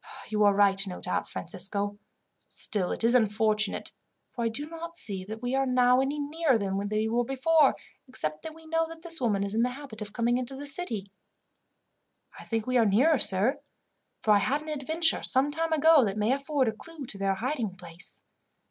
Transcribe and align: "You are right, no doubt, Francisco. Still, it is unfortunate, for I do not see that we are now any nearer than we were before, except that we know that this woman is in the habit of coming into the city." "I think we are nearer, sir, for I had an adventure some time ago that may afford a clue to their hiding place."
"You 0.29 0.43
are 0.45 0.53
right, 0.55 0.81
no 0.87 0.99
doubt, 0.99 1.29
Francisco. 1.29 1.99
Still, 2.49 2.91
it 2.91 3.03
is 3.03 3.13
unfortunate, 3.13 3.91
for 4.29 4.43
I 4.43 4.47
do 4.49 4.65
not 4.65 4.97
see 4.97 5.23
that 5.25 5.43
we 5.43 5.53
are 5.53 5.67
now 5.67 6.01
any 6.01 6.17
nearer 6.17 6.57
than 6.57 6.75
we 6.75 7.07
were 7.07 7.23
before, 7.23 7.75
except 8.07 8.41
that 8.41 8.55
we 8.55 8.65
know 8.65 8.87
that 8.87 9.03
this 9.03 9.21
woman 9.21 9.43
is 9.43 9.53
in 9.53 9.61
the 9.61 9.69
habit 9.69 10.01
of 10.01 10.11
coming 10.11 10.39
into 10.39 10.55
the 10.55 10.65
city." 10.65 11.11
"I 12.39 12.45
think 12.45 12.65
we 12.65 12.79
are 12.79 12.85
nearer, 12.87 13.19
sir, 13.19 13.59
for 14.23 14.31
I 14.31 14.39
had 14.39 14.63
an 14.63 14.69
adventure 14.69 15.21
some 15.21 15.51
time 15.51 15.71
ago 15.71 16.03
that 16.03 16.17
may 16.17 16.31
afford 16.31 16.67
a 16.67 16.71
clue 16.73 17.05
to 17.05 17.19
their 17.19 17.35
hiding 17.35 17.75
place." 17.75 18.23